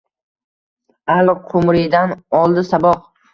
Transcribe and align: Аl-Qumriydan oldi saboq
Аl-Qumriydan 1.15 2.15
oldi 2.41 2.65
saboq 2.73 3.07